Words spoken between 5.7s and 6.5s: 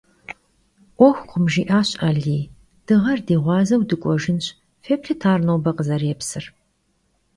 khızerêpsır».